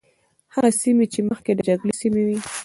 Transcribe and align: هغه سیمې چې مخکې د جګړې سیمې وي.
هغه 0.55 0.69
سیمې 0.81 1.05
چې 1.13 1.19
مخکې 1.29 1.51
د 1.55 1.59
جګړې 1.67 1.93
سیمې 2.01 2.23
وي. 2.27 2.37